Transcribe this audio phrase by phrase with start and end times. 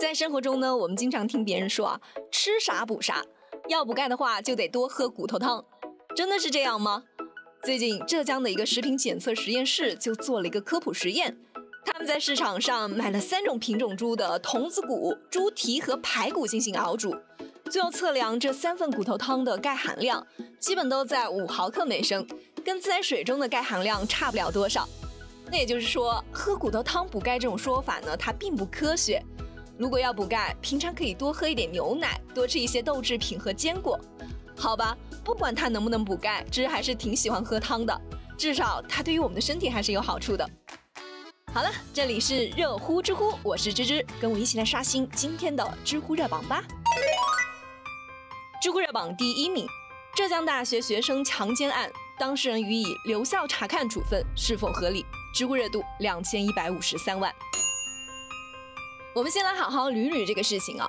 [0.00, 2.00] 在生活中呢，我们经常听别人说啊，
[2.32, 3.22] 吃啥补啥，
[3.68, 5.62] 要补钙的话就得多喝骨头汤，
[6.16, 7.02] 真的是这样吗？
[7.62, 11.36] 最近浙江的一个食品检测实验室就做了一个科普实验，
[11.84, 17.14] 他们在市场上买了三种品种猪的童子骨、猪蹄和排骨进行熬煮，
[17.70, 20.26] 最后测量这三份骨头汤的钙含量，
[20.58, 22.26] 基本都在五毫克每升，
[22.64, 24.88] 跟自来水中的钙含量差不了多少。
[25.52, 29.22] 那也就是说，喝骨头汤补钙这种说法呢，它并不科学。
[29.80, 33.98] 如果要补钙，平常可以多喝一点牛奶，多吃一些豆制品和坚果。
[34.54, 37.98] 好吧，不管它能不能补钙，芝还是挺喜欢喝汤的，
[38.36, 40.46] 至少它对于我们的身体还是有好处的。
[41.54, 46.62] 好了，这里是热乎知乎，我是芝芝，跟我一起来刷新今天的知乎热榜吧。
[48.60, 49.66] 知乎热榜第一名：
[50.14, 55.06] 浙江大学学生强奸案，当事人予以留校察看处分，是否合理？
[55.34, 57.34] 知乎热度两千一百五十三万。
[59.12, 60.88] 我们先来好好捋捋这个事情啊。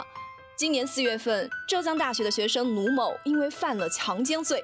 [0.56, 4.64] 今年四月份，浙江大学的学生卢某因为犯了强奸罪，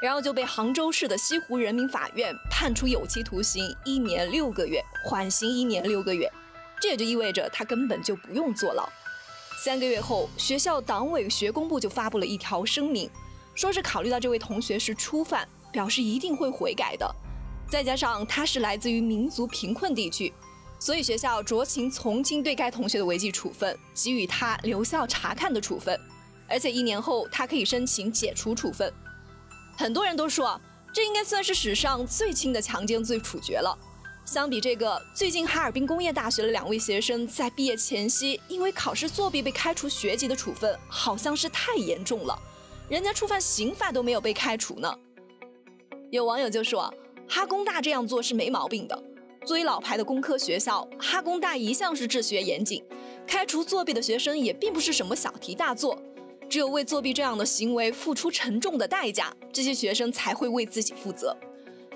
[0.00, 6.30] 然后就被杭州市的西湖人民法院判处有期徒刑一年六个月，缓刑一年六个月。
[6.80, 8.88] 这也就意味着他根本就不用坐牢。
[9.58, 13.10] 三个月后，学校党委学工部就发布了一条声明，
[13.56, 17.12] 说是考虑到这位同学是初犯，表示一定会悔改的。
[17.68, 20.32] 再加上他是来自于民族贫困地区。
[20.84, 25.96] 所以学校酌情从轻对该同学的违纪处分，给予他留校察看的处分，
[26.48, 28.92] 而且一年后他可以申请解除处分。
[29.78, 30.60] 很多人都说，
[30.92, 33.78] 这应该算是史上最轻的强奸罪处决了。
[34.24, 42.36] 相比这个，最近哈尔滨工业大学的两位学生在毕业前夕因为考试作弊被开除学籍的处分，好像是太严重了。
[42.88, 44.92] 人家触犯刑法都没有被开除呢。
[46.10, 46.92] 有网友就说，
[47.28, 49.11] 哈工大这样做是没毛病的。
[49.44, 52.82] 作为老牌的工科学校，哈工大一向是治学严谨，
[53.26, 56.00] 开除作弊的学生也并不是什么小题大做。
[56.48, 61.36] 只有为作弊这样的行为付出沉重的代价，这些学生才会为自己负责。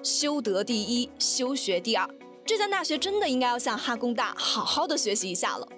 [0.02, 2.08] 修德第一，修学第二。
[2.44, 5.68] 浙江大学真的应该要向哈工大好好的学习一下了。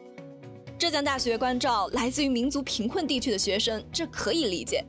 [0.79, 4.85] 浙江大学关照来自于民族贫困地区的学生，这可以理解。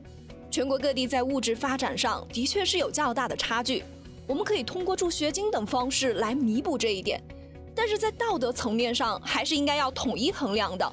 [0.50, 3.82] 全国各地在物质发展上的确是有较大的差距。
[4.30, 7.20] 我们可以通过助学金等方式来弥补这一点，
[7.74, 10.92] 但是在道德层面上还是应该要统一衡量的。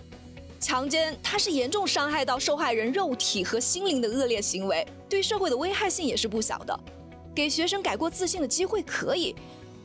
[0.59, 6.79] 强奸它是严重伤害到受害人肉体和心灵的恶劣行为，对社会的危害性也是不小的。
[7.35, 9.35] 给学生改过自新的机会可以，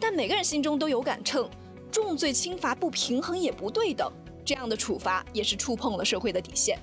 [0.01, 1.47] 但每个人心中都有杆秤，
[1.91, 4.11] 重罪轻罚不平衡也不对等，
[4.47, 6.79] 这样的处罚也是触碰了社会的底线。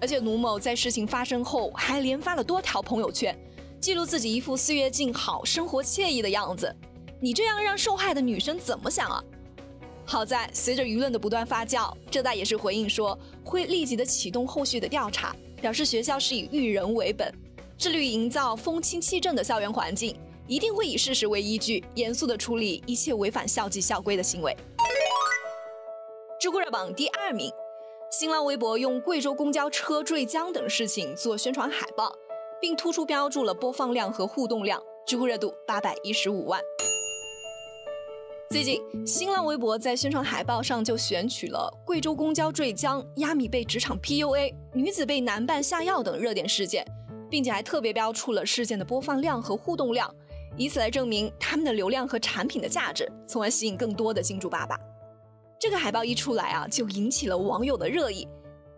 [0.00, 3.38] 而且卢某在事情发生后还连发了多条朋友圈。
[3.80, 6.74] 记录自己一副岁月静好、生活惬意的样子，
[7.20, 9.22] 你这样让受害的女生怎么想啊？
[10.04, 17.32] 好在随着舆论的不断发酵，浙大也是回应说会立即的启动后续的调查，表示学校是以育人为本，
[17.76, 20.18] 致力于营造风清气正的校园环境，
[20.48, 24.56] 一定会以事实为依据，严肃的处理一切违反校纪校规的行为。
[26.40, 27.48] 知乎热榜第二名，
[28.10, 32.12] 新浪微博用贵州公交车坠江等事情做宣传海报。
[32.60, 36.60] 并突出标注了播放量和互动量，知乎热度八百一十五万。
[38.50, 46.84] 最近，新浪微博在宣传海报上就选取了贵州公交坠江、亚米被职场 PUA、女子被男伴下药等热点事件，
[47.30, 50.12] 并且还特别标出了事件的播放量和互动量，
[50.56, 54.76] 以此来证明他们的流量和产品的价值，从而吸引更多的金主爸爸。
[55.60, 58.26] 这个海报一出来啊，就引起了网友的热议，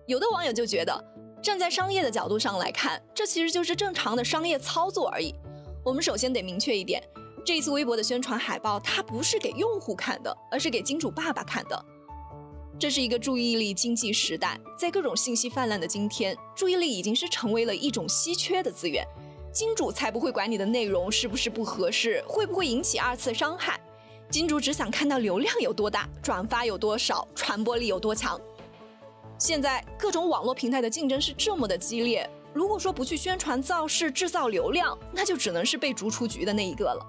[0.06, 1.04] 有的网友就觉得。
[1.42, 5.34] 站在商业的角度上来看，这其实就是正常的商业操作而已。
[5.82, 7.02] 我们首先得明确一点，
[7.44, 11.84] 这一次微博的宣传海报，它不是给用户看的，而是给金主爸爸看的。
[12.78, 19.02] 这是一个注意力经济时代，在各种信息泛滥的今天，注意力已经是成为了一种稀缺的资源。
[19.50, 23.80] 金主才不会管你的内容是不是不合适，会不会引起二次伤害。
[24.30, 28.40] 金主只想看到流量有多大，转发有多少，传播力有多强。
[29.40, 37.06] 现在各种网络平台的竞争是这么的激烈，如果说不去宣传造势制造流量，那就只能是被逐出局的那一个了。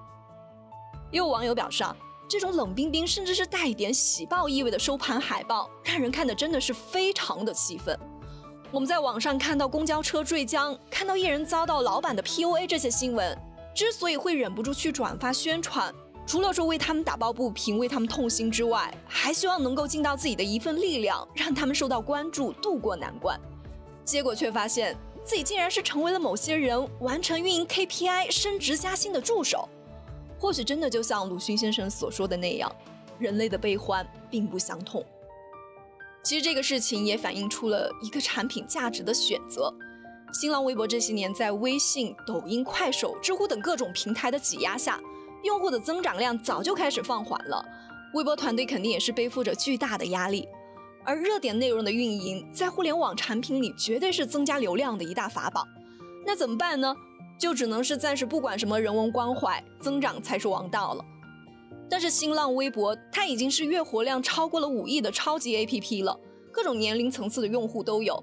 [1.10, 1.94] 也有网友表示啊，
[2.26, 7.94] 这种冷冰冰甚至是带一点喜报意味的收盘海报，让人看的真的是非常的气愤。
[8.70, 13.38] 我们在网上看到公交车坠江，看到艺人遭到老板的 PUA 这些新闻，
[13.74, 15.94] 之所以会忍不住去转发宣传。
[16.32, 23.38] 除了说为他们打抱不平、为他们痛心之外，还希望能够尽到自己的一份力量，让他们受到关注、渡过难关。
[24.02, 29.68] 结果却发现自己竟然是成为了某些人完成运营 KPI、升职加薪的助手。
[30.38, 32.74] 或许真的就像鲁迅先生所说的那样，
[33.18, 35.04] 人类的悲欢并不相同。
[36.22, 39.70] 其实这个事情也反映出了一个产品价值的选择。
[40.32, 44.98] 新浪微博这些年在微信、抖音、快手、知乎等各种平台的挤压下，
[45.42, 47.64] 用户的增长量早就开始放缓了。
[48.14, 50.48] 微博团队肯定也是背负着巨大的压力。
[51.04, 55.66] 而热点内容的运营，在互联网产品里绝对是增加流量的一大法宝。
[56.24, 56.94] 那怎么办呢？
[57.38, 61.04] 就只能是暂时不管什么人文关怀，增长才是王道了。
[61.90, 66.16] 但是新浪微博它已经是月活量超过了五亿的超级 APP 了，
[66.52, 68.22] 各种年龄层次的用户都有。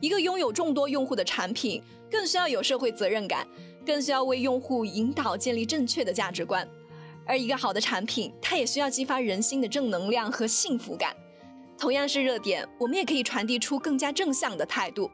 [0.00, 3.46] 一个拥有众多用户的产品，更需要有社会责任感，
[3.84, 6.68] 更需要为用户引导建立正确的价值观。
[7.24, 11.16] 而一个好的产品，它也需要激发人心的正能量和幸福感。
[11.78, 15.10] 同样是热点，我们也可以传递出更加正向的态度。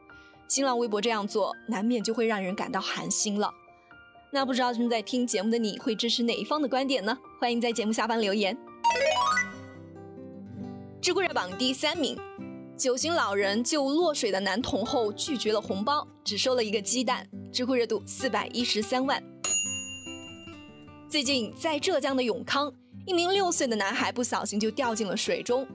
[0.47, 3.51] 新浪微博这样做，难免就会让人感到寒心了。
[4.31, 7.17] 那不知道正在听节目的你会支持哪一方的观点呢？
[7.39, 8.55] 欢迎在节目下方留言。
[11.01, 12.17] 知乎热榜第三名，
[12.75, 19.23] 九旬老人救落水的男童后拒绝了红包，只收了一个鸡蛋，知乎热度四百一十三万。
[21.07, 22.73] 最近在浙江的永康，
[23.05, 25.67] 一名六岁的男孩不小心就掉进了水中。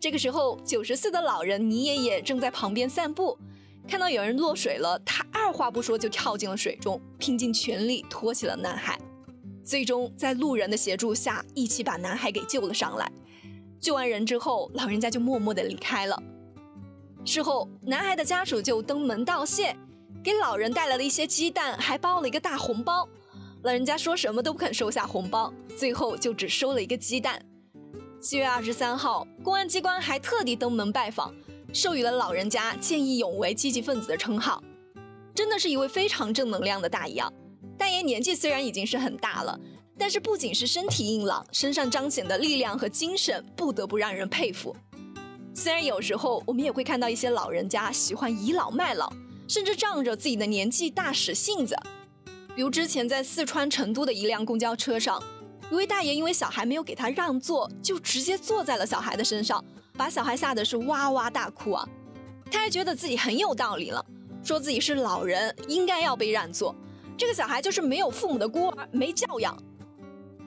[0.00, 3.38] 这个时候，九十岁的老人倪爷爷正在旁边散步，
[3.86, 8.98] 看到有人落水了，他二话不说就跳进了水中，拼尽全力托起了男孩，
[9.62, 13.10] 最终在路人的协助下，一起把男孩给救了上来。
[13.80, 16.20] 救完人之后，老人家就默默地离开了。
[17.30, 19.76] 事后，男孩的家属就登门道谢，
[20.20, 23.08] 给老人带来了一些鸡蛋，还包了一个大红包。
[23.62, 27.40] 老人家说什么都不肯收下红包，最后就只收了一个鸡蛋。
[28.20, 31.32] 七月二十三号，公安机关还特地登门拜访，
[31.72, 34.60] 授予了老人家见义勇为积极分子的称号，
[35.32, 37.32] 真的是一位非常正能量的大爷啊！
[37.78, 39.56] 大爷年纪虽然已经是很大了，
[39.96, 44.74] 但是不仅是身体硬朗，身上彰显的力量和精神不得不让人佩服。
[45.54, 49.12] 虽然有时候我们也会看到一些老人家喜欢倚老卖老，
[49.48, 51.76] 甚至仗着自己的年纪大使性子，
[52.54, 55.22] 比如之前在四川成都的一辆公交车上。
[55.70, 59.64] 一位大爷因为小孩没有给他让座，就直接坐在了小孩的身上，
[59.96, 61.88] 把小孩吓得是哇哇大哭啊！
[62.50, 64.04] 他还觉得自己很有道理了，
[64.42, 66.74] 说自己是老人，应该要被让座。
[67.16, 69.56] 这个小孩就是没有父母的孤儿，没教养。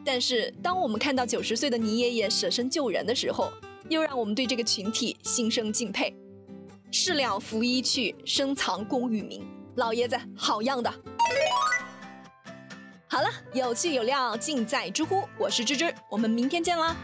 [0.03, 3.49] 但是当我们看到九十岁的倪爷爷舍身救人的时候，
[3.89, 6.15] 又让我们对这个群体心生敬佩。
[6.91, 9.45] 事了拂衣去，深藏功与名，
[9.75, 10.93] 老爷子好样的！
[13.07, 16.95] 好了，有趣有料尽在知乎，我是芝芝，我们明天见啦。